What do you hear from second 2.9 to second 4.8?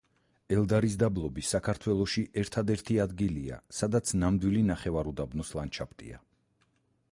ადგილია, სადაც ნამდვილი